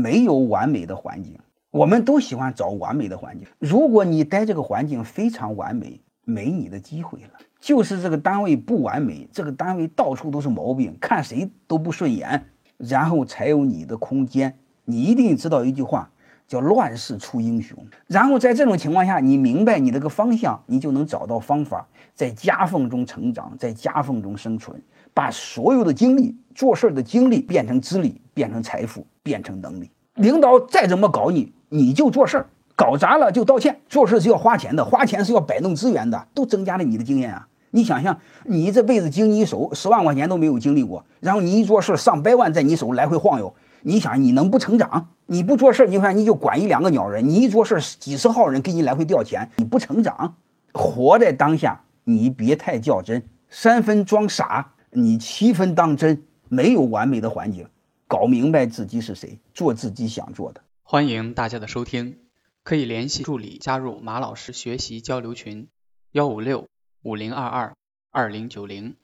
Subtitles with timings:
[0.00, 1.38] 没有完美的环境，
[1.70, 3.46] 我们都喜欢找完美的环境。
[3.58, 7.30] 如果你待这个环境非常完美，没你的机会了。
[7.60, 12.46] 就是这个单位不完美，这个单位到处都是毛病，看谁都不顺眼，
[12.78, 14.56] 然后才有你的空间。
[14.86, 16.10] 你一定知道一句话，
[16.50, 17.78] 叫“乱世出英雄”。
[18.08, 24.82] 然后在这种情况下，你明白你这个方向，你就能找到方法，在夹缝中成长，在夹缝中生存，
[25.14, 29.88] 把所有的精力、做事的精力变成资历，变成财富，变成能力。
[30.16, 32.46] 领导再怎么搞你，你就做事儿。
[32.74, 37.46] 搞砸了就道歉，做事是要花钱的，花钱是要摆弄资源的，都增加了你的经验啊！
[37.70, 45.10] 你想想，你这辈子经你手十万块钱都没有经历过，然后你一做事上百万在你手来回晃悠，你想你能不成长？
[45.26, 50.36] 你不做事，你看你就管一两个鸟人，你一做事几十号人给你来回调钱，你不成长？
[50.72, 56.24] 活在当下，你别太较真，三分装傻，你七分当真。
[56.48, 57.68] 没有完美的环境，
[58.08, 60.60] 搞明白自己是谁，做自己想做的。
[60.82, 62.18] 欢迎大家的收听。
[62.64, 65.68] 可以联系助理加入马老师学习交流群：
[66.10, 66.66] 幺五六
[67.02, 67.74] 五零二二
[68.10, 68.96] 二零九零。